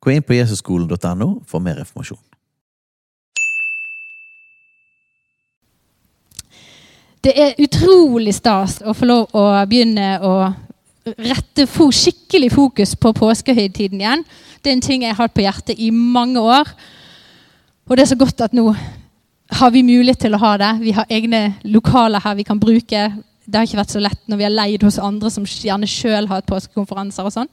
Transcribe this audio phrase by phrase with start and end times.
[0.00, 2.20] Gå inn på jesusskolen.no for mer informasjon.
[7.24, 10.34] Det er utrolig stas å få lov å begynne å
[11.18, 14.22] rette skikkelig fokus på påskehøytiden igjen.
[14.62, 16.70] Det er en ting jeg har hatt på hjertet i mange år.
[17.88, 18.70] Og det er så godt at nå
[19.58, 20.72] har vi mulighet til å ha det.
[20.82, 23.04] Vi har egne lokaler her vi kan bruke.
[23.44, 26.28] Det har ikke vært så lett når vi har leid hos andre som gjerne sjøl
[26.28, 27.24] har hatt påskekonferanser.
[27.24, 27.50] og sånn.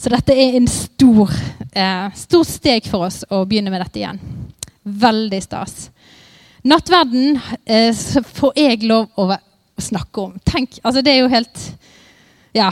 [0.00, 1.28] Så dette er en stor,
[1.76, 4.20] eh, stor steg for oss å begynne med dette igjen.
[4.80, 5.90] Veldig stas.
[6.64, 7.92] Nattverden eh,
[8.24, 9.36] får jeg lov å,
[9.80, 10.34] snakke om.
[10.44, 11.60] Tenk, altså Det er jo helt
[12.52, 12.70] Ja.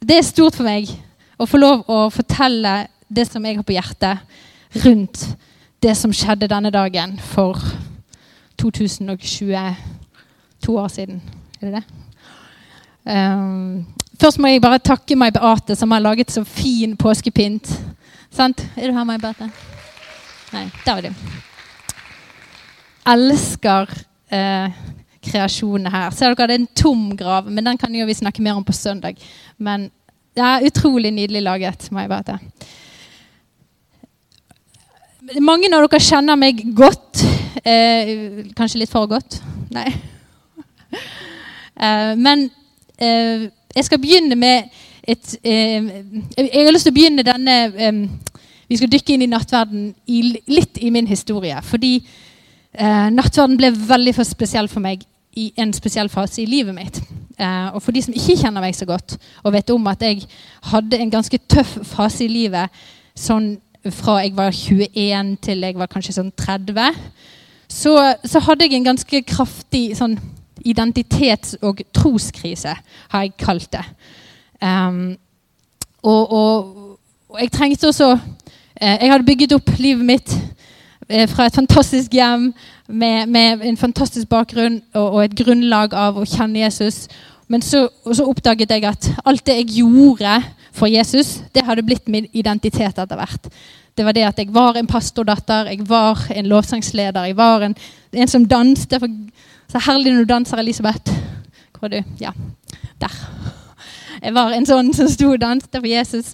[0.00, 0.88] Det er stort for meg
[1.36, 4.18] å få lov å fortelle det som jeg har på hjertet,
[4.84, 5.36] rundt
[5.82, 7.60] det som skjedde denne dagen for
[8.56, 9.52] 2022
[10.72, 11.20] år siden.
[11.60, 11.84] Er det det?
[13.04, 13.86] Um,
[14.20, 17.70] først må jeg bare takke meg Beate, som har laget så fin påskepynt.
[18.34, 18.64] Sant?
[18.76, 19.50] Er du her, meg Beate?
[20.52, 21.26] Nei, der er du.
[23.08, 23.92] Elsker
[24.34, 24.80] eh,
[25.24, 26.10] kreasjonen her.
[26.14, 28.66] Ser dere, det er en tom grav, men den kan jo vi snakke mer om
[28.66, 29.20] på søndag.
[29.56, 29.88] Men
[30.36, 31.88] det er utrolig nydelig laget.
[31.92, 32.38] meg Beate.
[35.44, 37.24] Mange av dere kjenner meg godt.
[37.64, 39.40] Eh, kanskje litt for godt.
[39.74, 39.88] Nei.
[41.78, 42.40] Eh, men
[42.98, 43.44] eh,
[43.78, 44.70] jeg skal begynne med
[45.08, 45.84] et eh,
[46.36, 48.00] Jeg har lyst til å begynne denne eh,
[48.68, 49.92] Vi skal dykke inn i nattverden
[50.50, 51.56] litt i min historie.
[51.64, 55.06] Fordi eh, nattverden ble veldig for spesiell for meg
[55.38, 57.00] i en spesiell fase i livet mitt.
[57.38, 60.24] og for de som ikke kjenner meg så godt, og vet om at jeg
[60.72, 62.80] hadde en ganske tøff fase i livet
[63.14, 63.52] sånn
[63.94, 66.98] fra jeg var 21 til jeg var kanskje sånn 30,
[67.70, 67.94] så,
[68.24, 70.18] så hadde jeg en ganske kraftig sånn
[70.66, 72.74] identitets- og troskrise,
[73.08, 73.84] har jeg kalt det.
[74.62, 75.16] Um,
[76.02, 76.74] og, og,
[77.28, 78.18] og, jeg trengte også
[78.80, 80.32] eh, Jeg hadde bygget opp livet mitt
[81.08, 82.52] eh, fra et fantastisk hjem
[82.88, 87.06] med, med en fantastisk bakgrunn og, og, et grunnlag av å kjenne Jesus.
[87.48, 90.40] Men så, så, oppdaget jeg at alt det jeg gjorde
[90.72, 93.50] for Jesus, det hadde blitt min identitet etter hvert.
[93.98, 97.74] Det var det at jeg var en pastordatter, jeg var en lovsangsleder, jeg var en,
[98.12, 99.02] en som danset.
[99.68, 101.12] Så herlig når du danser, Elisabeth.
[101.78, 102.14] Hvor er du?
[102.20, 102.30] Ja,
[103.00, 103.16] der.
[104.22, 106.32] Jeg var en sånn som sto og danset for Jesus.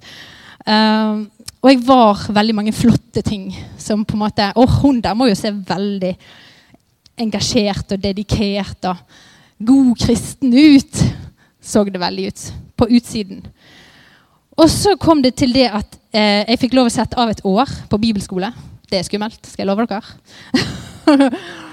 [0.64, 1.26] Um,
[1.64, 3.48] og jeg var veldig mange flotte ting
[3.80, 6.14] som på en måte Å, hun der må jo se veldig
[7.20, 9.02] engasjert og dedikert og
[9.66, 11.02] god kristen ut.
[11.64, 12.46] Så det veldig ut.
[12.78, 13.42] På utsiden.
[14.54, 17.42] Og så kom det til det at eh, jeg fikk lov å sette av et
[17.42, 18.52] år på bibelskole.
[18.86, 21.40] Det er skummelt, skal jeg love dere.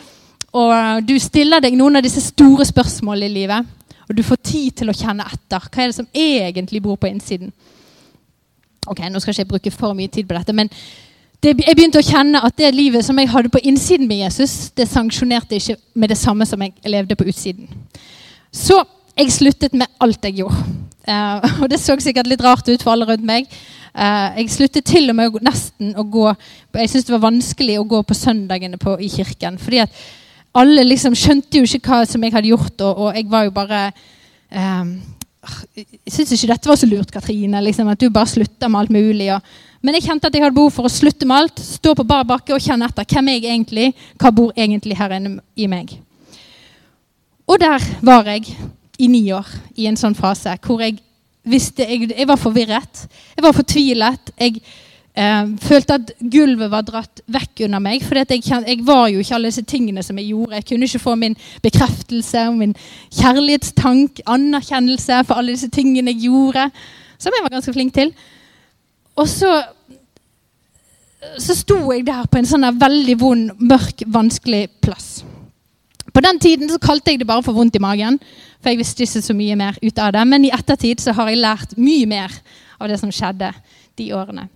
[0.51, 3.77] og du stiller deg noen av disse store spørsmålene i livet.
[4.09, 5.67] Og du får tid til å kjenne etter.
[5.71, 7.53] Hva er det som egentlig bor på innsiden?
[8.91, 10.67] Ok, Nå skal ikke jeg bruke for mye tid på dette, men
[11.41, 14.69] det, jeg begynte å kjenne at det livet som jeg hadde på innsiden med Jesus,
[14.77, 17.69] det sanksjonerte ikke med det samme som jeg levde på utsiden.
[18.53, 18.77] Så
[19.17, 20.59] jeg sluttet med alt jeg gjorde.
[21.07, 23.49] Uh, og det så sikkert litt rart ut for alle rundt meg.
[23.95, 27.87] Uh, jeg sluttet til og med nesten å gå Jeg syntes det var vanskelig å
[27.89, 29.57] gå på søndagene på, i kirken.
[29.57, 30.03] fordi at
[30.57, 33.53] alle liksom skjønte jo ikke hva som jeg hadde gjort, og, og jeg var jo
[33.55, 33.81] bare
[34.51, 34.93] um,
[35.77, 37.61] Jeg syns ikke dette var så lurt, Katrine.
[37.65, 39.31] Liksom, at du bare slutta med alt mulig.
[39.33, 42.05] Og, men jeg kjente at jeg hadde behov for å slutte med alt, stå på
[42.05, 43.07] bar bakke og kjenne etter.
[43.09, 43.87] Hvem er jeg egentlig?
[44.21, 45.95] Hva bor egentlig her inne i meg?
[47.49, 48.53] Og der var jeg
[49.01, 49.49] i ni år
[49.81, 50.99] i en sånn fase hvor jeg
[51.41, 53.05] visste Jeg, jeg var forvirret.
[53.33, 54.29] Jeg var fortvilet.
[54.37, 54.61] Jeg
[55.15, 58.05] eh, følte at gulvet var dratt vekk under meg.
[58.05, 60.59] For jeg, jeg, var jo ikke alle disse tingene som jeg gjorde.
[60.59, 62.75] Jeg kunne ikke få min bekreftelse min
[63.19, 66.69] kjærlighetstank, anerkjennelse for alle disse tingene jeg gjorde.
[67.21, 68.15] Som jeg var ganske flink til.
[69.15, 69.61] Og så
[71.37, 75.21] så sto jeg der på en sånn veldig vond, mørk, vanskelig plass.
[76.11, 78.17] På den tiden så kalte jeg det bare for vondt i magen.
[78.61, 80.23] For jeg visste ikke så mye mer ut av det.
[80.27, 82.33] Men i ettertid så har jeg lært mye mer
[82.81, 83.51] av det som skjedde
[83.99, 84.47] de årene.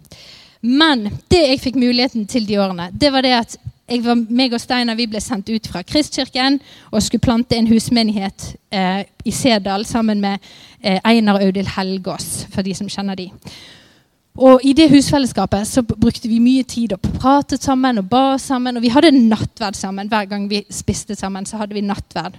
[0.66, 3.58] Men det jeg fikk muligheten til de årene, det var det at
[4.02, 6.58] var, meg og Steinar ble sendt ut fra Kristkirken
[6.90, 10.42] og skulle plante en husmenighet eh, i Sedal sammen med
[10.82, 13.30] eh, Einar Audhild Helgås, for de som kjenner de.
[14.36, 18.76] Og i det husfellesskapet så brukte vi mye tid og pratet sammen og ba sammen.
[18.76, 20.10] Og vi hadde nattverd sammen.
[20.12, 22.36] Hver gang vi spiste sammen, så hadde vi nattverd.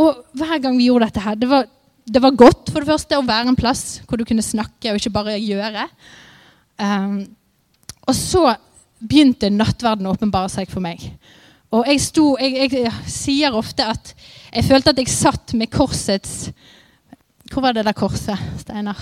[0.00, 1.68] Og hver gang vi gjorde dette her, det var,
[2.08, 5.02] det var godt for det første å være en plass hvor du kunne snakke og
[5.02, 5.84] ikke bare gjøre.
[6.80, 7.20] Um,
[8.08, 8.54] og så
[9.00, 11.02] begynte nattverden å åpenbare seg for meg.
[11.70, 14.14] Og jeg, sto, jeg, jeg, sier ofte at
[14.50, 16.48] jeg følte at jeg satt med korsets
[17.52, 18.98] Hvor var det der korset, Steinar?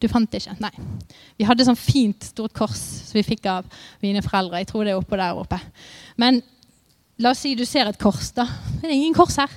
[0.00, 0.54] Du fant det ikke?
[0.62, 0.70] Nei.
[1.36, 3.66] Vi hadde sånn fint, stort kors som vi fikk av
[4.00, 4.62] mine foreldre.
[4.62, 5.58] Jeg tror det er oppå der oppe.
[6.16, 6.40] Men
[7.20, 8.46] la oss si du ser et kors, da.
[8.80, 9.52] Det er ingen kors her.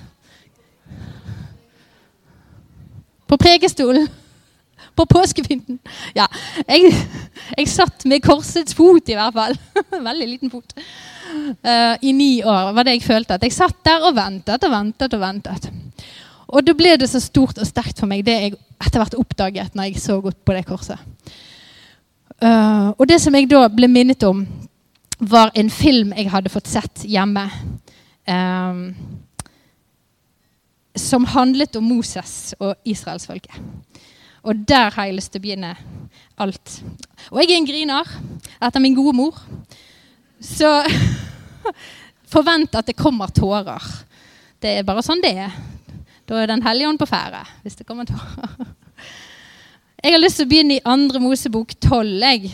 [3.24, 4.04] På prekestolen.
[4.94, 5.78] På påskepynten.
[6.14, 6.26] Ja.
[6.68, 6.92] Jeg,
[7.56, 9.56] jeg, satt med korsets fot, i hvert fall.
[10.10, 10.76] Veldig liten fot.
[11.64, 13.38] Uh, I ni år var det jeg følte.
[13.38, 15.70] At jeg satt der og ventet og ventet og ventet.
[16.54, 18.54] Og da ble det så stort og sterkt for meg, det jeg
[18.84, 21.00] etter hvert oppdaget når jeg så godt på det korset.
[22.42, 24.44] Uh, og det som jeg da ble minnet om,
[25.18, 27.46] var en film jeg hadde fått sett hjemme.
[28.28, 28.94] Um,
[30.94, 33.54] som handlet om Moses og israelsfolket.
[34.44, 35.74] Og der har jeg lyst til å begynne
[36.36, 36.78] alt.
[37.32, 38.10] Og jeg er en griner
[38.60, 39.38] etter min gode mor.
[40.40, 40.68] Så
[42.34, 43.84] forvent at det kommer tårer.
[44.60, 45.54] Det er bare sånn det er.
[46.28, 47.44] Da er Den hellige ånd på ferde.
[47.62, 48.52] hvis det kommer tårer.
[50.04, 52.08] Jeg har lyst til å begynne i andre Mosebok 12.
[52.20, 52.50] Jeg.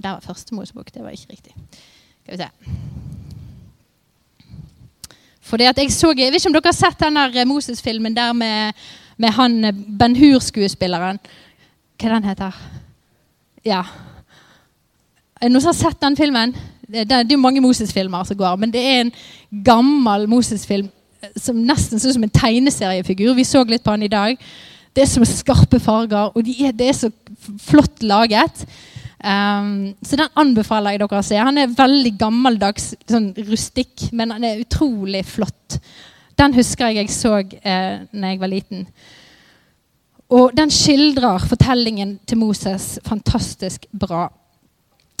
[0.00, 0.88] Der var første Mosebok.
[0.88, 1.52] Det var ikke riktig.
[2.22, 2.48] Skal vi se.
[5.50, 8.72] Fordi at jeg så, jeg vet ikke om dere har sett den Moses-filmen der med
[9.20, 11.20] med han eh, Ben Hur-skuespilleren.
[12.00, 12.62] Hva den heter
[13.66, 13.84] Ja.
[15.40, 16.54] Er det noen som har sett den filmen?
[16.90, 19.12] Det, er, det er mange Moses-filmer som går, men det er en
[19.64, 20.88] gammel Moses-film
[21.22, 23.34] eh, som nesten ser ut som en tegneseriefigur.
[23.36, 24.40] Vi så litt på han i dag.
[24.96, 27.12] Det er så skarpe farger, og de er, det er så
[27.62, 28.64] flott laget.
[29.20, 31.36] Um, så den anbefaler jeg dere å se.
[31.38, 35.78] Han er veldig gammeldags, sånn rustikk, men han er utrolig flott.
[36.40, 38.86] Den husker jeg jeg så eh, når jeg var liten.
[40.32, 44.30] Og den skildrer fortellingen til Moses fantastisk bra.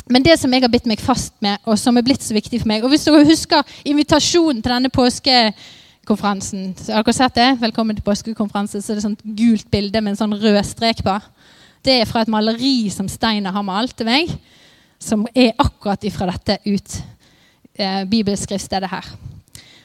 [0.08, 2.62] Men det som jeg har bitt meg fast med, og som er blitt så viktig
[2.62, 7.48] for meg Og hvis dere husker invitasjonen til denne påskekonferansen så Har dere sett det?
[7.60, 8.80] Velkommen til påskekonferanse.
[8.80, 11.18] Så er det sånt gult bilde med en sånn rød strek på.
[11.84, 14.32] Det er fra et maleri som Steiner har malt til meg,
[14.98, 16.96] som er akkurat ifra dette ut
[17.76, 19.12] eh, bibelskriftstedet her.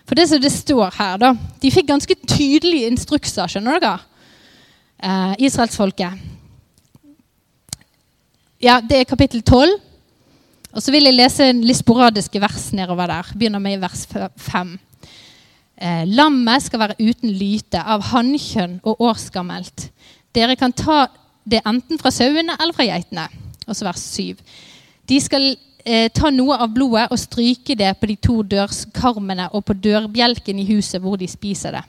[0.06, 4.00] For det som det står her, da De fikk ganske tydelige instrukser, skjønner dere?
[5.02, 6.22] Eh, Israelsfolket.
[8.62, 9.76] Ja, det er kapittel 12.
[10.76, 13.32] Og så vil jeg lese en litt sporadiske vers nedover der.
[13.36, 14.74] Begynner med i vers 5.
[15.76, 19.90] Eh, lammet skal være uten lyte, av hannkjønn og årsgammelt.
[20.36, 21.06] Dere kan ta
[21.46, 23.28] det enten fra sauene eller fra geitene.
[23.68, 24.42] Og så vers 7.
[25.10, 25.56] De skal
[25.86, 30.60] eh, ta noe av blodet og stryke det på de to dørskarmene og på dørbjelken
[30.60, 31.86] i huset hvor de spiser det.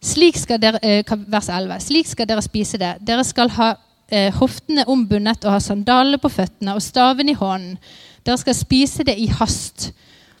[0.00, 1.80] Slik skal dere, eh, vers 11.
[1.84, 2.94] Slik skal dere spise det.
[3.04, 3.74] Dere skal ha
[4.10, 7.76] eh, hoftene ombundet og ha sandalene på føttene og staven i hånden.
[8.24, 9.90] Dere skal spise det i hast.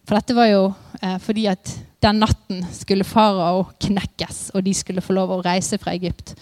[0.08, 0.64] For dette var jo
[1.02, 5.78] eh, fordi at den natten skulle farao knekkes, og de skulle få lov å reise
[5.78, 6.32] fra Egypt.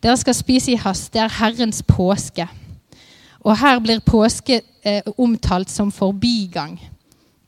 [0.00, 1.10] Dere skal spise i hast.
[1.12, 2.46] Det er Herrens påske.
[3.40, 6.76] Og her blir påske eh, omtalt som forbigang.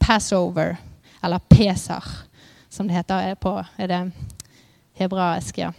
[0.00, 0.76] Passover,
[1.22, 2.04] eller Pesar,
[2.70, 4.02] som det heter på er det
[4.98, 5.58] hebraisk.
[5.58, 5.72] ja.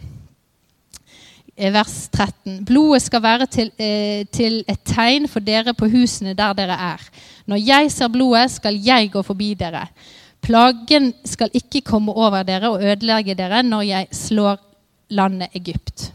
[1.56, 2.64] Vers 13.
[2.64, 7.00] Blodet skal være til, eh, til, et tegn for dere på husene der dere er.
[7.46, 9.86] Når jeg ser blodet, skal jeg gå forbi dere.
[10.42, 14.58] Plagen skal ikke komme over dere og ødelegge dere når jeg slår
[15.10, 16.12] landet Egypt.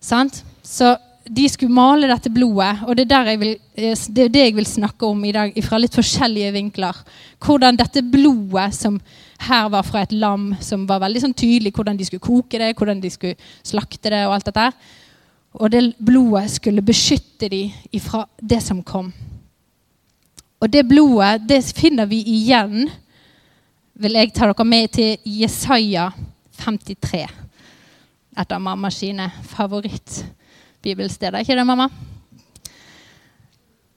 [0.00, 0.44] Sant?
[0.62, 4.54] Så de skulle male dette blodet, og det er, vil, eh, det er, det jeg
[4.56, 6.98] vil snakke om i dag fra litt forskjellige vinkler.
[7.42, 8.98] Hvordan dette blodet, som
[9.46, 12.72] her var fra et lam, som var veldig sånn tydelig hvordan de skulle koke det,
[12.78, 14.66] hvordan de skulle slakte det, og alt dette.
[15.60, 19.12] Og det blodet skulle beskytte dem ifra det som kom.
[20.62, 22.90] Og det blodet, det finner vi igjen,
[23.94, 26.10] vil jeg ta dere med til Jesaja
[26.62, 27.26] 53.
[28.32, 30.22] Et av mammas sine favoritt
[30.82, 31.42] bibelsteder.
[31.42, 31.88] Ikke det, mamma?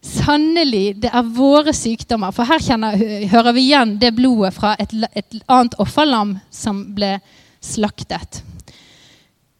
[0.06, 2.34] Sannelig, det er våre sykdommer.
[2.36, 2.98] For her kjenner,
[3.32, 7.16] hører vi igjen det blodet fra et, et annet offerlam som ble
[7.66, 8.44] slaktet.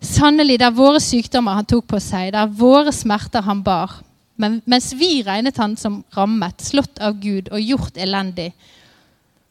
[0.06, 3.98] Sannelig, det er våre sykdommer han tok på seg, det er våre smerter han bar.
[4.38, 8.52] Men, mens vi regnet han som rammet, slått av Gud og gjort elendig.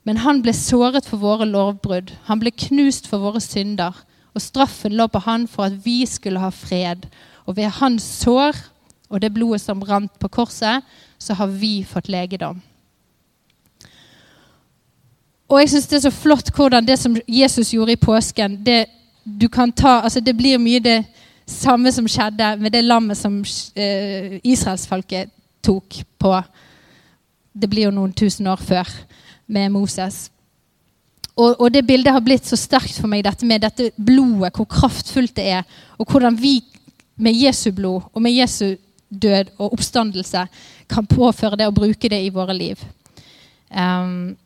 [0.05, 3.97] Men han ble såret for våre lovbrudd, han ble knust for våre synder.
[4.35, 7.07] Og straffen lå på han for at vi skulle ha fred
[7.45, 8.57] Og ved hans sår
[9.11, 10.83] og det blodet som rant på korset,
[11.19, 12.61] så har vi fått legedom.
[15.49, 18.87] Og jeg syns det er så flott hvordan det som Jesus gjorde i påsken Det,
[19.77, 21.05] ta, altså det blir mye det
[21.47, 23.43] samme som skjedde med det lammet som
[23.77, 25.31] eh, israelsfolket
[25.63, 26.33] tok på
[27.53, 28.89] Det blir jo noen tusen år før
[29.47, 30.31] med Moses.
[31.37, 34.67] Og, og, det bildet har blitt så sterkt for meg, dette med dette blodet, hvor
[34.71, 35.63] kraftfullt det er.
[35.99, 36.61] Og hvordan vi
[37.17, 38.75] med Jesu blod og med Jesu
[39.09, 40.47] død og oppstandelse
[40.91, 42.81] kan påføre det og bruke det i våre liv.
[43.71, 44.37] Um,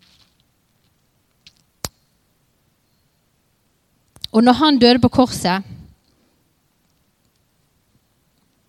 [4.32, 5.62] og når han døde på korset,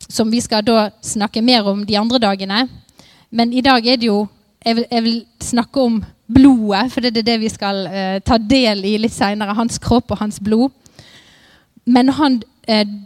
[0.09, 2.67] som vi skal da snakke mer om de andre dagene
[3.29, 4.27] Men i dag er det jo
[4.65, 6.03] Jeg vil, jeg vil snakke om
[6.33, 9.53] blodet, for det er det vi skal uh, ta del i litt seinere.
[9.55, 10.69] Hans kropp og hans blod.
[11.85, 12.41] Men når han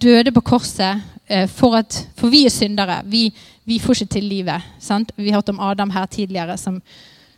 [0.02, 1.02] døde på korset
[1.32, 3.02] uh, for, at, for vi er syndere.
[3.06, 3.30] Vi,
[3.66, 4.70] vi får ikke til livet.
[4.80, 5.14] Sant?
[5.16, 6.82] Vi har hørt om Adam her tidligere som,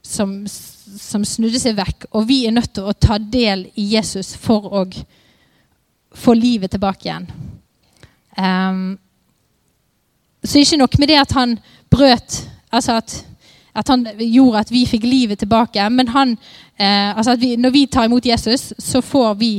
[0.02, 2.10] som, som, snudde seg vekk.
[2.12, 4.86] Og vi er nødt til å ta del i Jesus for å
[6.16, 7.30] få livet tilbake igjen.
[8.36, 8.98] Um,
[10.46, 11.56] så ikke nok med det at han
[11.90, 12.44] brøt
[12.76, 13.14] Altså at,
[13.76, 15.90] at han gjorde at vi fikk livet tilbake.
[15.90, 16.34] Men han,
[16.76, 19.52] eh, altså vi, når vi tar imot Jesus, så får vi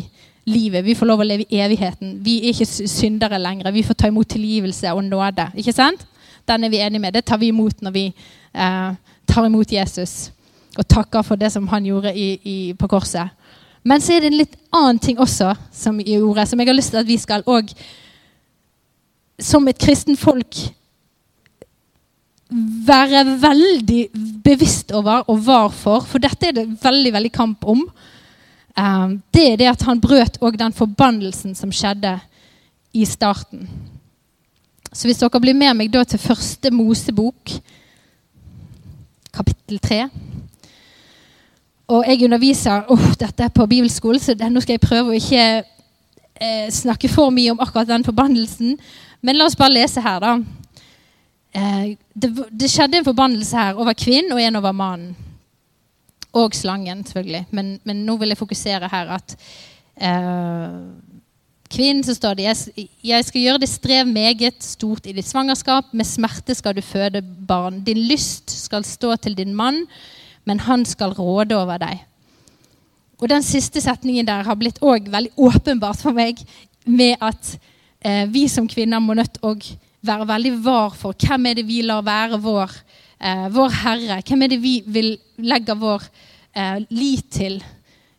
[0.46, 0.84] livet.
[0.84, 2.18] Vi får lov å leve i evigheten.
[2.22, 3.72] Vi er ikke syndere lenger.
[3.74, 5.48] Vi får ta imot tilgivelse og nåde.
[5.58, 6.06] Ikke sant?
[6.46, 7.14] Den er vi enige med.
[7.14, 8.06] Det tar vi imot når vi
[8.54, 8.90] eh,
[9.26, 10.30] tar imot Jesus
[10.76, 13.32] og takker for det som han gjorde i, i, på korset.
[13.86, 16.92] Men så er det en litt annen ting også som gjorde, som jeg har lyst
[16.92, 17.70] til at vi skal òg
[19.38, 20.56] Som et kristen folk
[22.86, 24.06] være veldig
[24.44, 27.82] bevisst over og var for, for dette er det veldig veldig kamp om.
[28.76, 32.18] Um, det er det at han brøt òg den forbannelsen som skjedde
[32.92, 33.68] i starten.
[34.92, 37.56] Så hvis dere blir med meg da til første Mosebok,
[39.33, 40.06] kapittel tre
[41.88, 45.18] Og jeg underviser oh, dette er på bibelskolen, så det, nå skal jeg prøve å
[45.18, 45.42] ikke
[46.40, 48.73] eh, snakke for mye om akkurat den forbannelsen.
[49.23, 50.33] Men la oss bare lese her, da.
[51.54, 55.14] Eh, det, det, skjedde en forbannelse her over kvinnen og en over mannen.
[56.33, 57.47] Og slangen, selvfølgelig.
[57.50, 59.37] Men, men nå vil jeg fokusere her at
[59.97, 60.75] eh,
[61.73, 65.92] kvinnen så står det jeg, skal gjøre det strev meget stort i ditt svangerskap.
[65.92, 67.80] Med smerte skal du føde barn.
[67.87, 69.85] Din lyst skal stå til din mann,
[70.45, 72.04] men han skal råde over deg.
[73.16, 76.42] Og Den siste setningen der har blitt også veldig åpenbart for meg
[76.85, 77.56] med at
[78.04, 79.54] eh, vi som kvinner må nødt å
[80.06, 83.05] være veldig var for hvem er det vi lar være vår eh,
[83.50, 84.20] vår Herre?
[84.26, 86.02] Hvem er det vi vil legge vår
[86.52, 87.56] eh, lit til?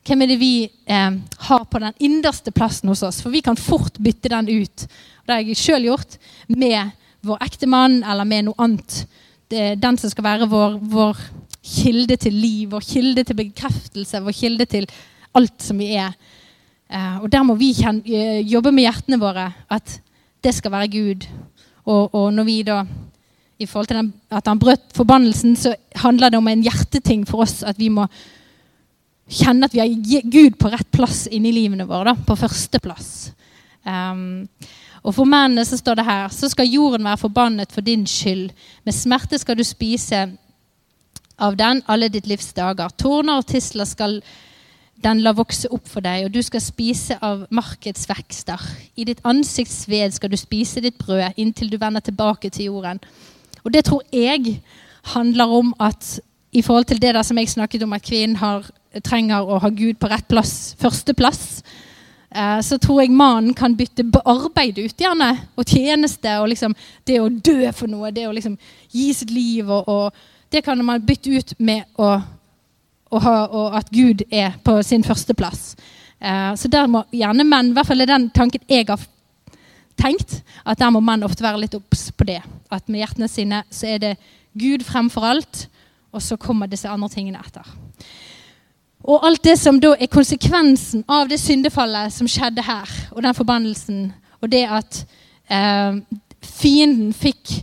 [0.07, 1.17] Hvem er det vi eh,
[1.49, 3.21] har på den innerste plassen hos oss?
[3.21, 4.87] For vi kan fort bytte den ut.
[5.25, 6.95] Det har jeg sjøl gjort med
[7.27, 9.03] vår ektemann eller med noe annet.
[9.47, 11.19] Den som skal være vår, vår
[11.67, 14.87] kilde til liv, vår kilde til bekreftelse, vår kilde til
[15.37, 16.15] alt som vi er.
[16.87, 19.99] Eh, og der må vi eh, jobbe med hjertene våre, at
[20.43, 21.27] det skal være Gud.
[21.85, 22.81] Og, og når vi da
[23.57, 27.41] i forhold til den, at han brøt forbannelsen, så handler det om en hjerteting for
[27.45, 27.63] oss.
[27.63, 28.05] At vi må
[29.27, 32.13] kjenne at vi har Gud på rett plass inni livene våre.
[32.13, 33.31] Da, på førsteplass.
[33.87, 34.47] Um,
[35.07, 38.51] og for mennene så står det her så skal jorden være forbannet for din skyld.
[38.85, 40.25] Med smerte skal du spise
[41.37, 42.91] av den alle ditt livs dager.
[42.97, 44.19] Torner og tisler skal
[45.03, 48.61] den la vokse opp for deg, og du skal spise av markets vekster.
[48.97, 53.01] I ditt ansikts sved skal du spise ditt brød inntil du vender tilbake til jorden.
[53.67, 54.61] Og det tror jeg
[55.11, 56.19] handler om at
[56.55, 58.63] i forhold til det der som jeg snakket om, at kvinnen har,
[59.03, 61.41] trenger å ha Gud på rett plass, førsteplass,
[62.31, 66.75] eh, så tror jeg mannen kan bytte arbeid ut, gjerne, og tjeneste, og liksom
[67.07, 68.55] det å dø for noe, det å liksom
[68.95, 72.13] gi sitt liv, og, og det kan man bytte ut med å,
[73.11, 75.75] å ha, og at Gud er på sin førsteplass.
[76.23, 79.03] Eh, så der må gjerne menn, i hvert fall er den tanken jeg har
[79.97, 82.41] tenkt at der må menn ofte være litt obs på det.
[82.73, 84.13] At med hjertene sine så er det
[84.57, 85.67] Gud fremfor alt,
[86.13, 87.65] og så kommer disse andre tingene etter.
[89.07, 93.37] Og alt det som da er konsekvensen av det syndefallet som skjedde her, og den
[93.37, 94.07] forbannelsen,
[94.41, 95.01] og det at
[95.49, 95.99] eh,
[96.41, 97.59] fienden fikk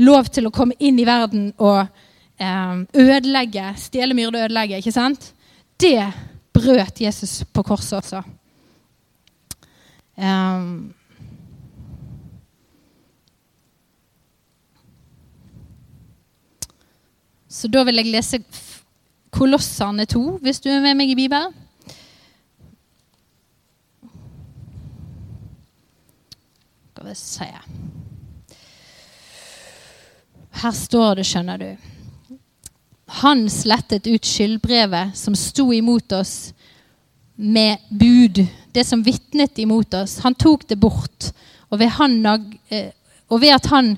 [0.00, 4.94] lov til å komme inn i verden og eh, ødelegge, stjele, myrde og ødelegge, ikke
[4.94, 5.32] sant?
[5.80, 6.00] Det
[6.56, 8.22] brøt Jesus på korset også.
[10.16, 10.94] Um,
[17.56, 18.42] Så da vil jeg lese
[19.32, 21.54] Kolossene 2, hvis du er med meg i Bibelen.
[26.92, 27.48] Skal vi se.
[30.60, 31.68] Her står det, skjønner du.
[33.22, 36.36] Han slettet ut skyldbrevet som sto imot oss
[37.36, 40.18] med bud, det som vitnet imot oss.
[40.24, 41.32] Han tok det bort.
[41.70, 42.18] Og ved, han,
[42.68, 42.92] eh,
[43.28, 43.94] og ved at han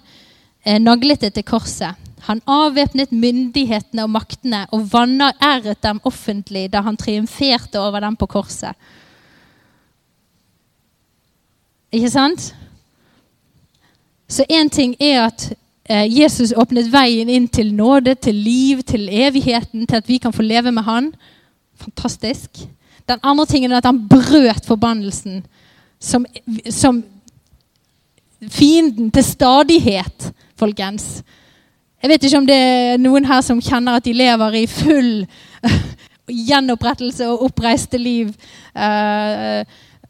[0.63, 2.08] eh, naglet det til korset.
[2.27, 8.27] Han avvæpnet myndighetene og maktene og vanæret dem offentlig da han triumferte over dem på
[8.27, 8.75] korset.
[11.93, 12.55] Ikke sant?
[14.29, 15.53] Så én ting er at
[15.89, 20.33] eh, Jesus åpnet veien inn til nåde, til liv, til evigheten, til at vi kan
[20.33, 21.15] få leve med Han.
[21.77, 22.51] Fantastisk.
[23.09, 25.47] Den andre tingen er at han brøt forbannelsen
[26.01, 26.27] som,
[26.71, 27.05] som
[28.49, 31.23] fienden til stadighet, folkens.
[32.03, 35.27] Jeg vet ikke om det er noen her som kjenner at de lever i full
[36.49, 38.31] gjenopprettelse og oppreiste liv.
[38.71, 39.67] Uh,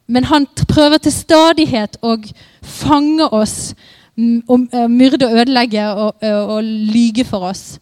[0.08, 2.18] men han prøver til stadighet å
[2.60, 3.72] fange oss,
[4.18, 7.78] og, uh, myrde og ødelegge og, og, og lyge for oss.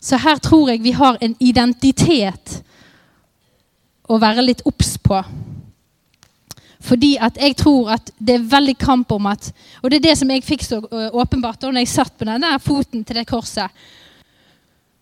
[0.00, 2.60] Så her tror jeg vi har en identitet
[4.06, 5.18] å være litt obs på.
[6.80, 9.50] Fordi at jeg tror at det er veldig kamp om at
[9.82, 10.80] Og det er det som jeg fikk så
[11.12, 13.68] åpenbart da jeg satt på denne foten til det korset.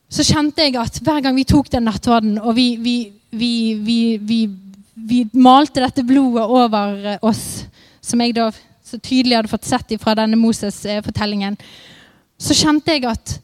[0.09, 3.99] Så kjente jeg at hver gang vi tok den nattverden, og vi, vi, vi,
[4.97, 7.67] vi, malte dette blodet over oss,
[8.01, 8.49] som jeg da
[8.85, 11.59] så tydelig hadde fått sett fra denne Moses-fortellingen,
[12.41, 13.35] så kjente jeg at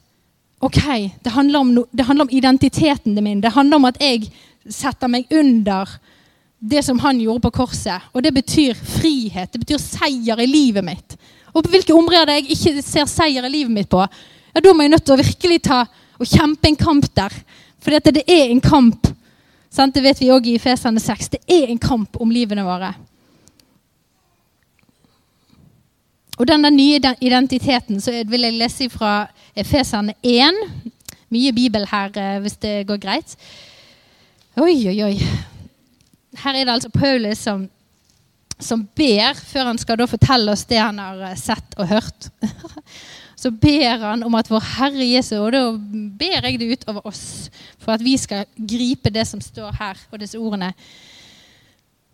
[0.65, 0.81] ok,
[1.21, 3.41] det handler, om, det handler om identiteten min.
[3.41, 4.31] Det handler om at jeg
[4.65, 5.99] setter meg under
[6.65, 8.09] det som han gjorde på korset.
[8.13, 9.51] Og det betyr frihet.
[9.53, 11.17] Det betyr seier i livet mitt.
[11.53, 14.85] Og på hvilke områder jeg ikke ser seier i livet mitt på, ja, da må
[14.85, 15.83] jeg nødt til å virkelig ta
[16.15, 17.33] og kjempe en kamp der.
[17.83, 19.07] For det er en kamp.
[19.69, 19.93] Sant?
[19.93, 21.33] Det vet vi òg i Fesane 6.
[21.35, 22.93] Det er en kamp om livene våre.
[26.35, 30.63] Og denne nye identiteten så vil jeg lese fra Efesene 1.
[31.31, 33.35] Mye bibel her, eh, hvis det går greit.
[34.57, 35.54] Oi, oi, oi.
[36.43, 37.67] Her er det altså Paulus som,
[38.59, 42.29] som ber, før han skal da fortelle oss det han har eh, sett og hørt.
[43.45, 45.59] Så ber han om at vår Herre Jesu Og da
[46.17, 49.99] ber jeg det ut over oss, for at vi skal gripe det som står her,
[50.11, 50.71] og disse ordene.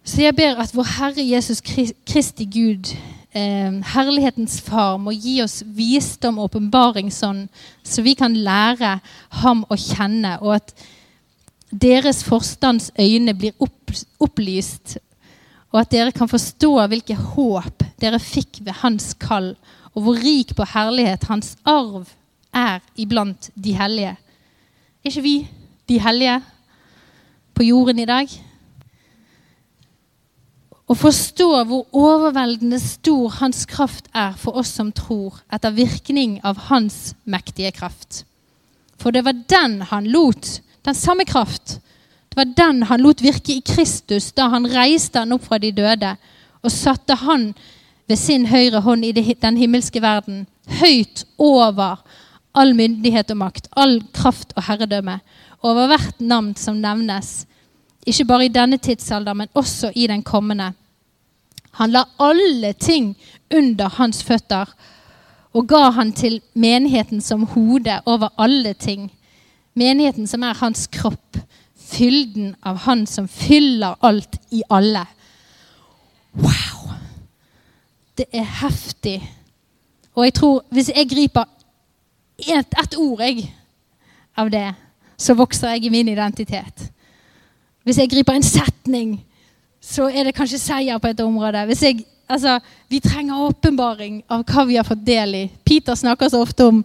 [0.03, 2.89] Så jeg ber at vår Herre Jesus Kristi Gud,
[3.37, 7.45] eh, herlighetens Far, må gi oss visdom og åpenbaring sånn,
[7.83, 8.97] så vi kan lære
[9.43, 10.73] ham å kjenne, og at
[11.71, 13.55] deres forstands øyne blir
[14.19, 14.97] opplyst,
[15.71, 19.53] og at dere kan forstå hvilke håp dere fikk ved hans kall,
[19.95, 22.09] og hvor rik på herlighet hans arv
[22.53, 24.15] er iblant de hellige.
[25.01, 25.35] Er ikke vi
[25.87, 26.41] de hellige
[27.55, 28.31] på jorden i dag?
[30.91, 36.67] Å forstå hvor overveldende stor hans kraft er for oss som tror, etter virkning av
[36.67, 38.25] hans mektige kraft.
[38.99, 41.79] For det var den han lot den samme kraft.
[42.29, 45.71] Det var den han lot virke i Kristus da han reiste han opp fra de
[45.75, 46.15] døde
[46.61, 47.51] og satte han
[48.07, 50.45] ved sin høyre hånd i den himmelske verden,
[50.81, 52.01] høyt over
[52.53, 55.19] all myndighet og makt, all kraft og herredømme,
[55.63, 57.45] over hvert navn som nevnes,
[58.05, 60.71] ikke bare i denne tidsalder, men også i den kommende.
[61.79, 63.13] Han la alle ting
[63.53, 64.73] under hans føtter
[65.53, 69.09] og ga han til menigheten som hode over alle ting
[69.73, 71.39] Menigheten som er hans kropp.
[71.91, 75.05] Fylden av han som fyller alt i alle.
[76.33, 76.93] Wow!
[78.17, 79.17] Det er heftig.
[80.15, 81.47] Og jeg tror, hvis jeg griper
[82.41, 83.45] ett et ord jeg,
[84.37, 84.71] av det,
[85.17, 86.87] så vokser jeg i min identitet.
[87.83, 89.15] Hvis jeg griper en setning,
[89.81, 91.65] så er det kanskje seier på et område.
[91.65, 95.45] Hvis jeg, altså, vi trenger åpenbaring av hva vi har fått del i.
[95.65, 96.83] Peter snakker så ofte om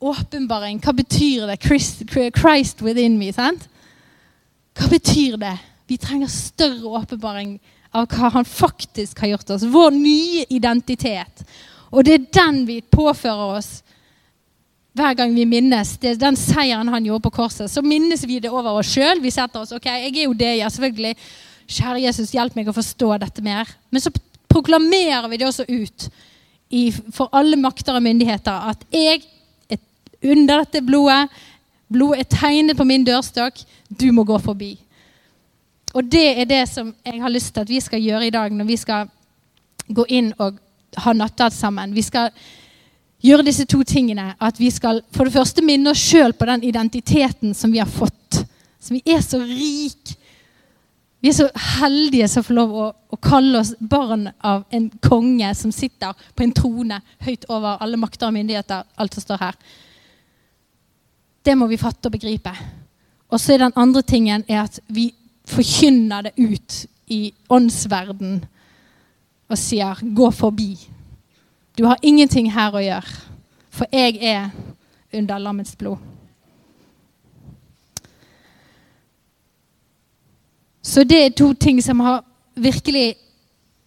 [0.00, 0.80] åpenbaring.
[0.84, 1.60] Hva betyr det?
[1.62, 2.04] Christ,
[2.36, 3.32] Christ within me.
[3.32, 3.68] sant?
[4.76, 5.56] Hva betyr det?
[5.86, 7.56] Vi trenger større åpenbaring
[7.96, 9.64] av hva han faktisk har gjort oss.
[9.64, 11.44] Vår nye identitet.
[11.90, 13.70] Og det er den vi påfører oss
[14.96, 15.94] hver gang vi minnes.
[16.00, 17.70] Det er den seieren han gjorde på korset.
[17.70, 19.20] Så minnes vi det over oss sjøl.
[19.22, 21.14] Vi setter oss ok, jeg er jo det, ja, selvfølgelig.
[21.66, 23.70] Kjære Jesus, hjelp meg å forstå dette mer.
[23.90, 24.12] Men så
[24.50, 26.08] proklamerer vi det også ut
[26.70, 29.22] i, for alle makter og myndigheter at jeg
[30.22, 31.28] under dette blodet.
[31.88, 33.60] Blodet er tegnet på min dørstokk.
[33.88, 34.74] Du må gå forbi.
[35.94, 38.52] Og det er det som jeg har lyst til at vi skal gjøre i dag
[38.52, 39.08] når vi skal
[39.86, 40.58] gå inn og
[41.04, 41.94] ha nattverd sammen.
[41.94, 42.30] Vi skal
[43.24, 44.34] gjøre disse to tingene.
[44.40, 47.90] At vi skal for det første minne oss sjøl på den identiteten som vi har
[47.90, 48.42] fått.
[48.80, 50.14] Som vi er så rik
[51.24, 51.46] Vi er så
[51.80, 56.44] heldige som får lov å, å kalle oss barn av en konge som sitter på
[56.44, 59.56] en trone høyt over alle makter og myndigheter, alt som står her.
[61.46, 62.50] Det må vi fatte og begripe.
[63.28, 65.12] Og så er den andre tingen at vi
[65.46, 68.44] forkynner det ut i åndsverden
[69.48, 70.88] og sier 'gå forbi'.
[71.78, 73.12] Du har ingenting her å gjøre,
[73.70, 74.50] for jeg er
[75.14, 75.96] under lammets blod.
[80.82, 83.14] Så det er to ting som har virkelig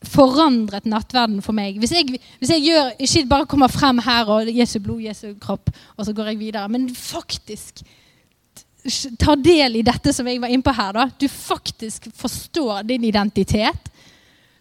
[0.05, 1.79] forandret nattverden for meg.
[1.79, 5.71] Hvis jeg, hvis jeg gjør, ikke bare kommer frem her og Jesu blod, Jesu kropp,
[5.97, 7.83] og så går jeg videre, men faktisk
[9.19, 10.93] tar del i dette som jeg var innpå her.
[10.93, 11.09] da.
[11.19, 13.89] Du faktisk forstår din identitet.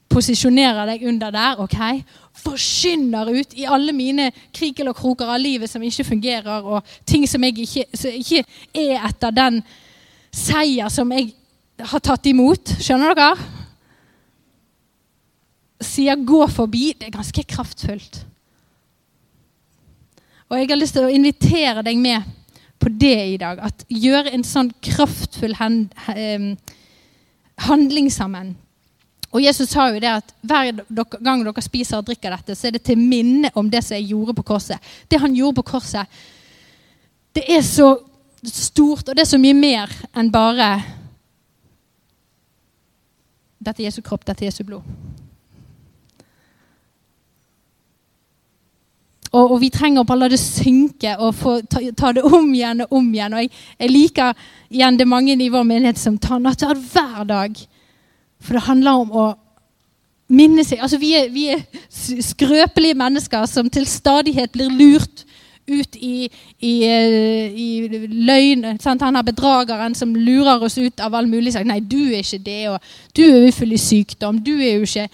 [0.09, 1.61] Posisjonerer deg under der.
[1.61, 2.03] ok?
[2.35, 7.29] Forsyner ut i alle mine krikel og kroker av livet som ikke fungerer, og ting
[7.29, 9.63] som jeg ikke, som ikke er etter den
[10.35, 11.33] seier som jeg
[11.79, 12.75] har tatt imot.
[12.83, 13.58] Skjønner dere?
[15.81, 16.99] Sier 'gå forbi'.
[16.99, 18.27] Det er ganske kraftfullt.
[20.49, 22.23] Og jeg har lyst til å invitere deg med
[22.81, 23.59] på det i dag.
[23.59, 25.55] At gjøre en sånn kraftfull
[27.59, 28.57] handling sammen.
[29.29, 30.73] Og Jesus sa jo det at hver
[31.21, 34.09] gang dere spiser og drikker dette, så er det til minne om det som jeg
[34.15, 34.79] gjorde på korset.
[35.11, 36.07] Det han gjorde på korset,
[37.37, 37.99] det er så
[38.43, 40.83] stort, og det er så mye mer enn bare
[43.59, 44.83] dette er Jesu kropp, dette er Jesu blod.
[49.33, 52.49] Og, og, vi trenger å bare la det synke og få ta, ta, det om
[52.55, 53.35] igjen og om igjen.
[53.37, 57.61] Og jeg, jeg liker igjen det mange i vår menighet som tar nattverd hver dag.
[58.41, 59.27] For det handler om å
[60.29, 61.65] minne seg Altså, vi er, vi er
[62.25, 65.25] skrøpelige mennesker som til stadighet blir lurt
[65.69, 66.29] ut i,
[66.65, 67.69] i, i
[68.09, 68.79] løgn.
[68.81, 69.05] Sant?
[69.05, 71.67] Han har bedrageren som lurer oss ut av all mulig sak.
[71.69, 72.79] Nei, du er ikke det, og
[73.17, 74.41] du er ufull i sykdom.
[74.45, 75.09] Du er jo ikke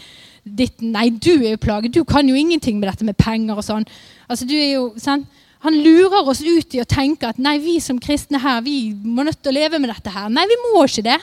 [0.44, 1.94] ditt Nei, du er jo plaget.
[1.94, 3.86] Du kan jo ingenting med dette med penger og sånn.
[4.28, 5.26] Altså, du er jo, sant?
[5.64, 9.24] Han lurer oss ut i å tenke at nei, vi som kristne her, vi må
[9.24, 10.28] nødt til å leve med dette her.
[10.28, 11.16] Nei, vi må ikke det.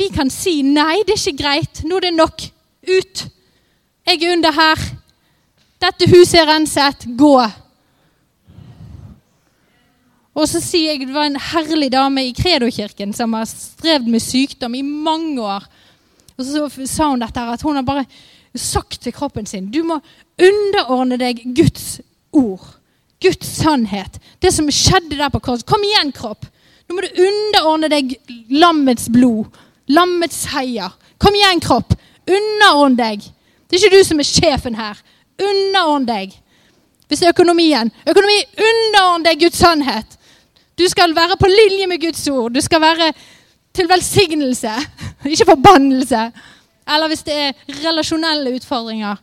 [0.00, 1.82] Vi kan si nei, det er ikke greit.
[1.84, 2.46] Nå er det nok.
[2.88, 3.24] Ut.
[4.08, 4.86] Jeg er under her.
[5.82, 7.04] Dette huset er renset.
[7.18, 7.36] Gå.
[10.32, 14.24] Og så sier jeg det var en herlig dame i Kredokirken som har strevd med
[14.24, 15.68] sykdom i mange år.
[16.38, 18.06] Og så sa hun dette at hun har bare
[18.58, 19.98] sagt til kroppen sin du må
[20.40, 22.00] underordne deg Guds
[22.32, 22.64] ord.
[23.22, 24.18] Guds sannhet.
[24.42, 25.66] Det som skjedde der på korset.
[25.68, 26.46] Kom igjen, kropp.
[26.88, 28.16] Nå må du underordne deg
[28.50, 29.52] lammets blod.
[29.92, 30.90] Lammets seier.
[31.22, 31.94] Kom igjen, kropp.
[32.26, 33.22] Underordn deg.
[33.68, 34.98] Det er ikke du som er sjefen her.
[35.42, 36.34] Underordn deg.
[37.08, 40.18] Hvis økonomien Økonomi, underordn deg Guds sannhet.
[40.78, 42.54] Du skal være på linje med Guds ord.
[42.54, 43.12] Du skal være
[43.76, 44.72] til velsignelse,
[45.32, 46.24] ikke forbannelse.
[46.88, 49.20] Eller hvis det er relasjonelle utfordringer.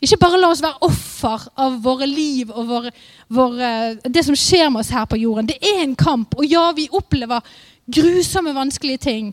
[0.00, 2.92] Ikke bare la oss være offer av våre liv og våre,
[3.34, 3.70] våre,
[4.04, 5.48] det som skjer med oss her på jorden.
[5.50, 7.42] Det er en kamp, og ja, vi opplever
[7.90, 9.32] grusomme, vanskelige ting.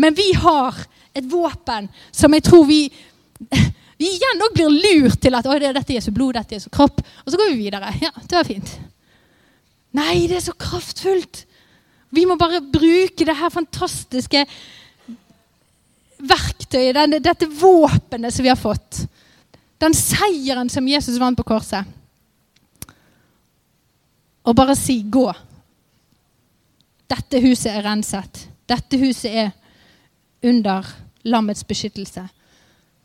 [0.00, 0.78] Men vi har
[1.12, 2.86] et våpen som jeg tror vi
[4.02, 6.70] vi igjen òg blir lurt til at det, dette er Jesu blod, dette er Jesu
[6.72, 7.02] kropp.
[7.22, 7.92] Og så går vi videre.
[8.02, 8.72] Ja, det var fint.
[9.94, 11.44] Nei, det er så kraftfullt.
[12.12, 14.44] Vi må bare bruke det her fantastiske
[16.22, 19.04] verktøyet, denne, dette våpenet som vi har fått.
[19.82, 21.88] Den seieren som Jesus vant på korset.
[24.44, 25.32] Og bare si 'gå'.
[27.08, 28.48] Dette huset er renset.
[28.68, 29.50] Dette huset er
[30.42, 30.86] under
[31.24, 32.28] lammets beskyttelse.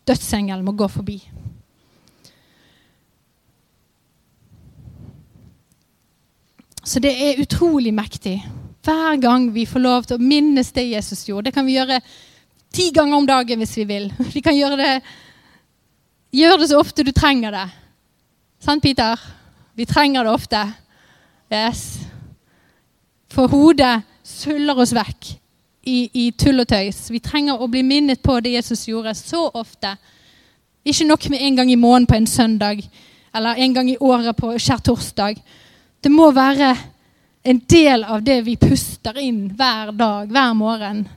[0.07, 1.17] Dødsengelen må gå forbi.
[6.83, 8.37] Så det er utrolig mektig.
[8.87, 11.49] Hver gang vi får lov til å minnes det Jesus gjorde.
[11.49, 11.99] Det kan vi gjøre
[12.71, 14.05] ti ganger om dagen hvis vi vil.
[14.35, 14.93] Vi kan gjøre det,
[16.31, 17.65] gjøre det så ofte du trenger det.
[18.63, 19.19] Sant, Peter?
[19.75, 20.61] Vi trenger det ofte.
[21.51, 21.83] Yes.
[23.31, 25.33] For hodet suller oss vekk
[25.87, 27.07] i, i tull og tøys.
[27.11, 29.97] Vi trenger å bli minnet på det Jesus gjorde så ofte.
[30.87, 32.83] Ikke nok med en gang i måneden på en søndag
[33.35, 35.39] eller en gang i året på skjærtorsdag.
[36.03, 36.71] Det må være
[37.43, 41.07] en del av det vi puster inn hver dag, hver morgen.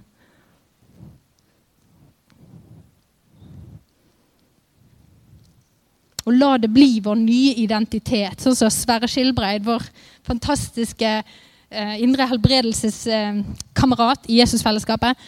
[6.29, 8.41] Og la det bli vår nye identitet.
[8.43, 9.83] Sånn som Sverre Skilbreid, vår
[10.27, 15.19] fantastiske eh, indre helbredelseskamerat eh, i Jesusfellesskapet,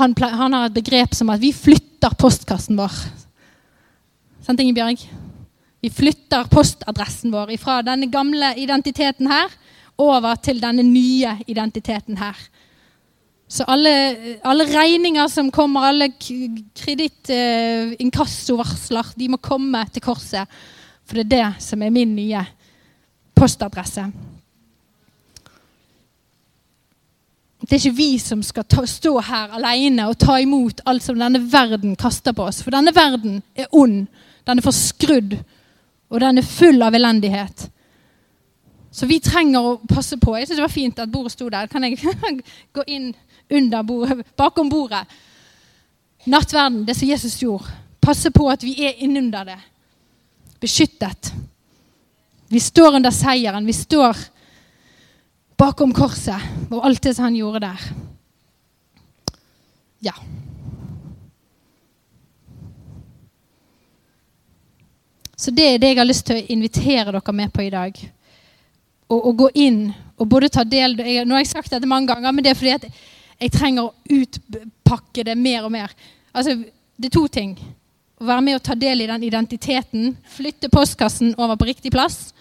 [0.00, 2.92] han, han, har et begrep som at vi flytter postkassen vår.
[4.42, 4.98] Sant, Ingebjørg?
[5.82, 9.50] Vi flytter postadressen vår fra denne gamle identiteten her
[10.02, 12.38] over til denne nye identiteten her.
[13.52, 13.90] Så alle,
[14.48, 17.92] alle regninger som kommer, alle kreditt, eh,
[19.16, 20.48] de må komme til korset.
[21.04, 22.44] For det er det som er min nye
[23.36, 24.06] postadresse.
[27.62, 31.20] Det er ikke vi som skal ta, stå her alene og ta imot alt som
[31.20, 32.62] denne verden kaster på oss.
[32.64, 34.06] For denne verden er ond.
[34.48, 35.36] Den er forskrudd.
[36.10, 37.68] Og den er full av elendighet.
[38.92, 40.34] Så vi trenger å passe på.
[40.36, 41.70] Jeg synes det var fint at bordet sto der.
[41.72, 41.96] Kan jeg
[42.76, 43.12] gå inn
[43.48, 45.06] under bordet, bakom bordet?
[46.28, 47.72] Nattverden, det som Jesus gjorde.
[48.02, 49.58] Passe på at vi er innunder det.
[50.60, 51.32] Beskyttet.
[52.52, 53.66] Vi står under seieren.
[53.66, 54.16] Vi står
[55.56, 57.84] bakom korset og alt det som han gjorde der.
[60.02, 60.14] Ja.
[65.36, 67.96] Så det er det jeg har lyst til å invitere dere med på i dag.
[69.12, 72.44] Å gå inn og både ta del Nå har jeg sagt dette mange ganger, men
[72.44, 72.86] det er fordi at
[73.42, 75.92] jeg trenger å utpakke det mer og mer.
[76.32, 76.56] Altså,
[76.96, 77.56] Det er to ting.
[78.20, 80.12] Å være med og ta del i den identiteten.
[80.30, 82.32] Flytte postkassen over på riktig plass.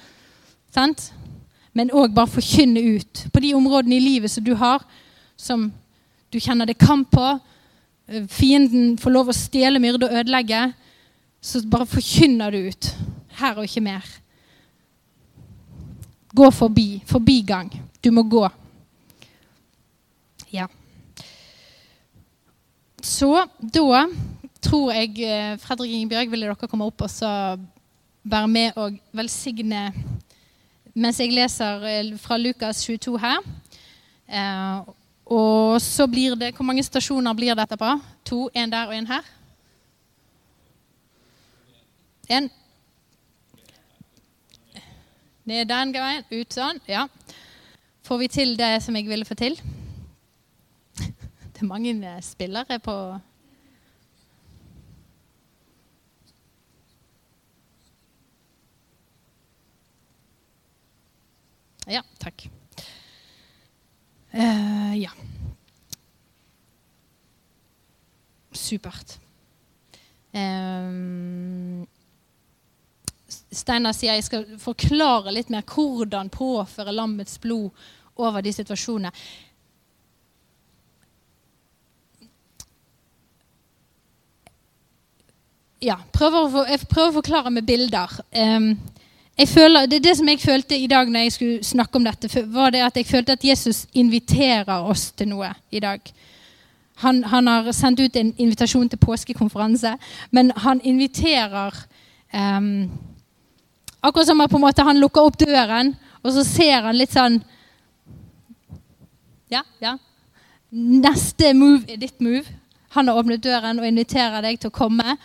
[0.70, 1.10] Sant?
[1.74, 4.84] Men òg bare forkynne ut på de områdene i livet som du har,
[5.38, 5.72] som
[6.30, 7.32] du kjenner det kamp på.
[8.30, 10.68] Fienden får lov å stjele, myrde og ødelegge
[11.42, 12.92] så bare forkynner du ut.
[13.40, 14.06] Her og ikke mer.
[16.34, 17.04] Gå forbi.
[17.06, 17.72] Forbigang.
[18.04, 18.46] Du må gå.
[20.52, 20.68] Ja.
[23.02, 24.06] Så da
[24.62, 27.30] tror jeg eh, Fredrik Ingebjørg ville dere komme opp og så
[28.22, 29.88] være med og velsigne
[30.94, 33.46] mens jeg leser eh, fra Lukas 22 her.
[34.28, 34.92] Eh,
[35.32, 38.00] og så blir det Hvor mange stasjoner blir det etterpå?
[38.26, 38.50] To?
[38.56, 39.24] Én der og én her?
[42.30, 42.50] En.
[45.50, 46.80] Ned den veien, ut sånn.
[46.90, 47.08] Ja.
[48.06, 49.58] Får vi til det som jeg ville få til?
[51.52, 52.96] Det er mange eh, spillere på
[61.92, 62.46] Ja, takk.
[64.32, 65.10] Uh, ja.
[68.54, 69.18] Supert.
[70.32, 71.88] Um,
[73.52, 77.72] Steinar sier jeg skal forklare litt mer hvordan påføre lammets blod
[78.16, 79.12] over de situasjonene.
[85.82, 88.12] Ja, prøver å, jeg prøver å forklare med bilder.
[88.38, 88.76] Um,
[89.50, 92.70] føler, det, det som jeg følte i dag når jeg skulle snakke om dette, var
[92.72, 96.14] det at jeg følte at Jesus inviterer oss til noe i dag.
[97.02, 99.96] Han, han har sendt ut en invitasjon til påskekonferanse,
[100.30, 101.74] men han inviterer
[102.30, 102.86] um,
[104.02, 107.42] Akkurat som en måte han lukker opp døren, og så ser han litt sånn
[109.52, 109.98] Ja, ja.
[110.72, 112.48] Neste move er ditt move.
[112.96, 115.18] Han har åpnet døren og inviterer deg til å komme.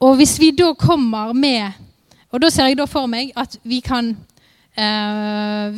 [0.00, 1.72] Og hvis vi da kommer med
[2.34, 4.08] Og da ser jeg da for meg at vi kan
[4.74, 5.76] eh,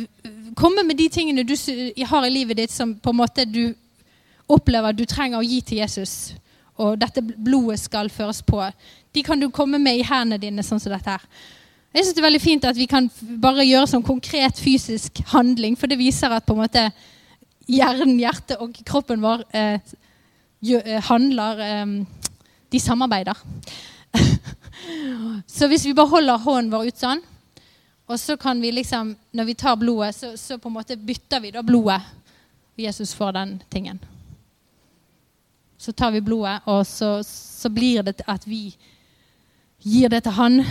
[0.57, 1.53] komme med de tingene du
[2.09, 3.75] har i livet ditt som på en måte du
[4.49, 6.33] opplever du trenger å gi til Jesus.
[6.81, 8.63] Og dette blodet skal føres på.
[9.13, 11.29] De kan du komme med i hendene dine, sånn som dette her.
[11.97, 13.07] Jeg synes det er veldig fint at vi kan
[13.41, 16.83] bare gjøre sånn konkret fysisk handling, for det viser at på en måte
[17.65, 19.79] hjernen, hjertet og kroppen vår eh,
[20.61, 21.95] eh handler eh,
[22.69, 23.33] De samarbeider.
[25.57, 27.23] så hvis vi bare holder hånden vår ut sånn,
[28.05, 31.41] og så kan vi liksom, når vi tar blodet, så, så på en måte bytter
[31.41, 32.01] vi da blodet.
[32.77, 33.97] Jesus får den tingen.
[35.77, 38.77] Så tar vi blodet, og så, så blir det at vi
[39.83, 40.61] gir det til han.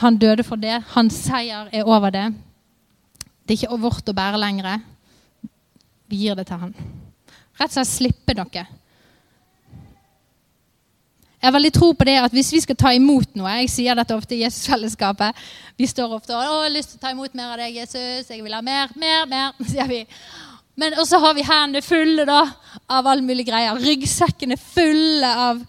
[0.00, 0.80] Han døde for det.
[0.94, 2.26] Hans seier er over det.
[3.46, 4.80] Det er ikke vårt å bære lenger.
[6.10, 6.74] Vi gir det til han.
[7.56, 8.66] Rett og slett slippe noe.
[11.36, 13.94] Jeg har veldig tro på det at hvis vi skal ta imot noe Jeg sier
[13.94, 15.36] dette ofte i Jesusfellesskapet.
[15.78, 18.30] Vi står ofte og har lyst til å ta imot mer av deg, Jesus.
[18.32, 19.54] Jeg vil ha mer, mer, mer.
[19.70, 20.02] sier vi.
[20.76, 22.40] Men også har vi hendene fulle da,
[22.92, 23.78] av all mulig greier.
[23.80, 25.62] Ryggsekkene fulle av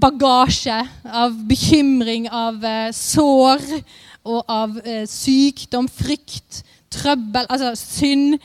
[0.00, 3.62] bagasje av bekymring, av eh, sår
[4.26, 8.40] og av eh, sykdom, frykt, trøbbel, altså synd.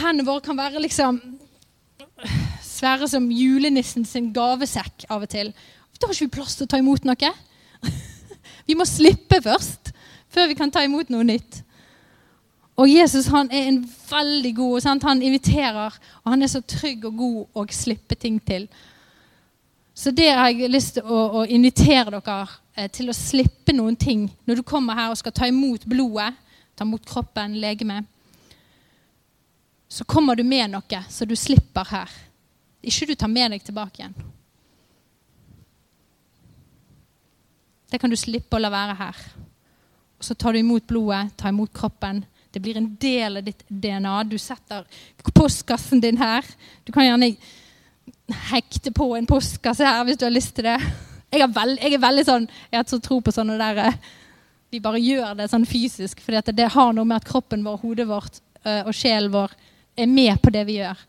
[0.00, 1.20] Hendene våre kan være liksom
[2.64, 5.52] svære som julenissen sin gavesekk av og til.
[6.00, 7.32] Da har ikke vi plass til å ta imot noe.
[8.68, 9.92] vi må slippe først,
[10.32, 11.62] før vi kan ta imot noe nytt.
[12.80, 15.04] Og Jesus han er en veldig god sant?
[15.04, 18.64] Han inviterer, og han er så trygg og god å slippe ting til.
[20.00, 22.36] Så det har jeg lyst til å, å invitere dere
[22.72, 26.30] eh, til å slippe noen ting når du kommer her og skal ta imot blodet,
[26.72, 28.08] ta imot kroppen, legemet.
[29.92, 32.16] så kommer du med noe så du slipper her.
[32.80, 34.16] Ikke du tar med deg tilbake igjen.
[37.92, 39.22] Det kan du slippe å la være her.
[40.16, 42.24] Og Så tar du imot blodet, tar imot kroppen.
[42.48, 44.22] Det blir en del av ditt DNA.
[44.24, 44.88] Du setter
[45.34, 46.46] postkassen din her.
[46.84, 47.34] Du kan gjerne
[48.50, 50.76] hekte på en postkasse her hvis du har lyst til det.
[51.30, 53.98] Jeg, veld, jeg er veldig sånn, jeg har så tro på sånne der eh,
[54.70, 58.06] Vi bare gjør det sånn fysisk, for det, har noe med at kroppen vår, hodet
[58.06, 59.54] vårt uh, og sjelen vår
[59.98, 61.00] er med på det vi gjør.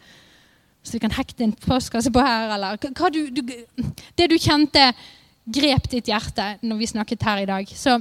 [0.81, 3.41] Så vi kan hekte en postkasse på her, eller du, du,
[4.17, 4.87] Det du kjente,
[5.45, 7.69] grep ditt hjerte når vi snakket her i dag.
[7.69, 7.99] Så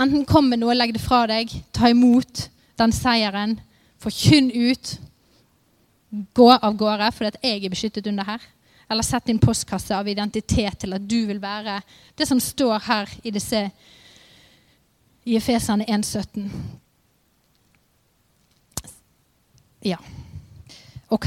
[0.00, 2.46] enten kom med noe, legg det fra deg, ta imot
[2.80, 3.58] den seieren,
[4.00, 4.96] forkynn ut.
[6.34, 8.42] Gå av gårde fordi jeg er beskyttet under her.
[8.90, 11.80] Eller sett din postkasse av identitet til at du vil være
[12.18, 13.64] det som står her i disse
[15.26, 16.46] i Efesene 1,17.
[19.82, 19.98] Ja.
[21.08, 21.26] OK.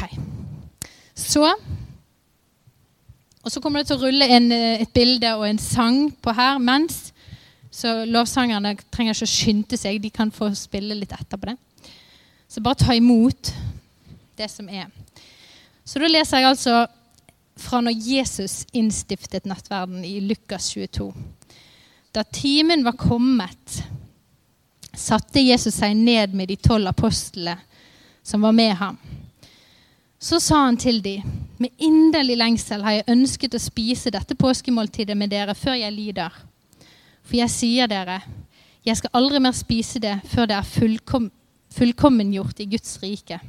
[1.16, 1.56] Så
[3.44, 6.32] Og så kommer det til å rulle en, eh, et bilde og en sang på
[6.36, 7.14] her mens.
[7.72, 10.02] Så lovsangerne trenger ikke å skynde seg.
[10.02, 11.58] De kan få spille litt etterpå det.
[12.50, 13.54] Så bare ta imot
[14.40, 14.88] det som er.
[15.84, 16.80] Så da leser jeg altså
[17.60, 21.12] fra når Jesus innstiftet nattverden i Lukas 22.
[22.16, 23.82] Da timen var kommet,
[24.96, 27.60] satte Jesus seg ned med de tolv apostlene
[28.24, 28.98] som var med ham.
[30.20, 31.24] Så sa han til dem,
[31.58, 36.34] med inderlig lengsel har jeg ønsket å spise dette påskemåltidet med dere før jeg lider.
[37.24, 38.20] For jeg sier dere,
[38.84, 41.30] jeg skal aldri mer spise det før det er fullkom,
[41.76, 43.40] fullkommengjort i Guds rike.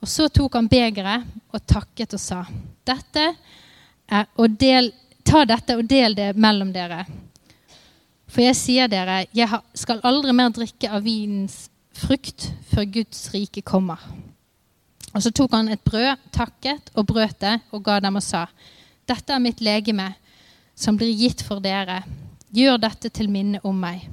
[0.00, 2.44] Og så tok han begeret og takket og sa,
[2.88, 3.26] dette
[4.40, 4.90] og del,
[5.26, 7.04] ta dette og del det mellom dere.
[8.30, 11.66] For jeg sier dere, jeg skal aldri mer drikke av vinens
[12.00, 14.00] frukt før Guds rike kommer.
[15.10, 18.46] Og Så tok han et brød, takket og brøt det og ga dem og sa.:
[19.06, 20.14] Dette er mitt legeme,
[20.76, 22.04] som blir gitt for dere.
[22.54, 24.06] Gjør dette til minne om meg.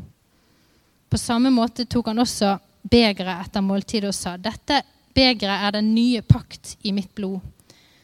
[1.10, 4.82] På samme måte tok han også begeret etter måltidet og sa.: Dette
[5.18, 7.42] begeret er den nye pakt i mitt blod,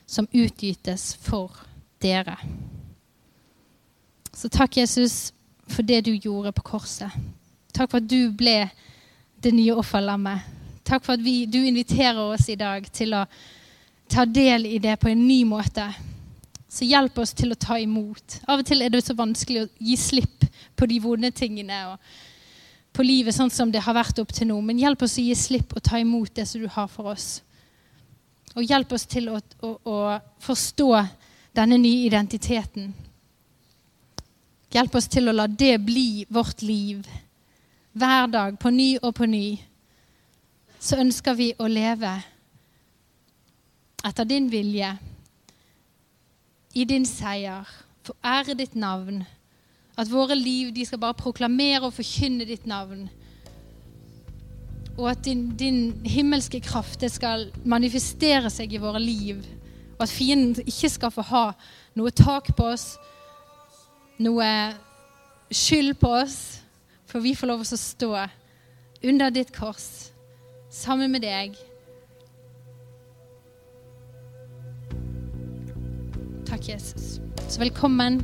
[0.10, 1.54] som utgytes for
[2.02, 2.36] dere.
[4.34, 5.32] Så takk, Jesus,
[5.70, 7.14] for det du gjorde på korset.
[7.74, 8.66] Takk for at du ble
[9.44, 10.42] det nye offerlammet.
[10.84, 13.24] Takk for at vi, du inviterer oss i dag til å
[14.12, 15.86] ta del i det på en ny måte.
[16.70, 18.40] Så hjelp oss til å ta imot.
[18.50, 22.14] Av og til er det så vanskelig å gi slipp på de vonde tingene og
[22.94, 24.60] på livet sånn som det har vært opp til nå.
[24.62, 27.42] Men hjelp oss å gi slipp og ta imot det som du har for oss.
[28.54, 29.98] Og hjelp oss til å, å, å
[30.46, 30.90] forstå
[31.58, 32.94] denne nye identiteten.
[34.74, 37.02] Hjelp oss til å la det bli vårt liv.
[37.94, 39.48] Hver dag, på ny og på ny
[40.84, 42.12] så ønsker vi å leve
[44.04, 44.90] etter din vilje,
[46.76, 47.70] i din seier,
[48.04, 49.22] for ære ditt navn.
[49.98, 53.10] At våre liv de skal bare proklamere og forkynne ditt navn.
[54.98, 59.44] Og at din, din himmelske kraft det skal manifestere seg i våre liv.
[59.98, 61.46] Og at fienden ikke skal få ha
[61.98, 62.96] noe tak på oss,
[64.22, 64.50] noe
[65.54, 66.40] skyld på oss.
[67.06, 68.12] For vi får lov til å stå
[69.04, 70.10] under ditt kors
[70.74, 71.58] sammen med deg.
[76.50, 77.20] Takk, Jesus.
[77.50, 78.24] Så velkommen